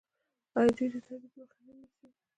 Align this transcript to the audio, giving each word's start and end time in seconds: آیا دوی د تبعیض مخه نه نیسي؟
آیا 0.57 0.69
دوی 0.77 0.87
د 0.93 0.95
تبعیض 1.05 1.33
مخه 1.41 1.59
نه 1.65 1.73
نیسي؟ 1.79 2.07